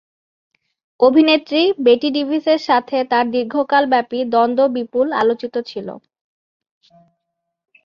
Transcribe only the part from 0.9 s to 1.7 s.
অভিনেত্রী